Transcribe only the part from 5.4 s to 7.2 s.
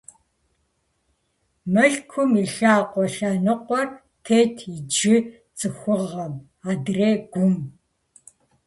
ЦӀыхугъэм, адрейр-